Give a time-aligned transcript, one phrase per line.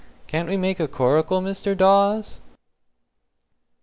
[0.25, 1.77] Can't we make a coracle, Mr.
[1.77, 2.41] Dawes?"